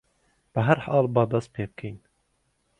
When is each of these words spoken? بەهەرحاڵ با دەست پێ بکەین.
بەهەرحاڵ 0.53 1.05
با 1.15 1.23
دەست 1.31 1.49
پێ 1.55 1.63
بکەین. 1.71 1.97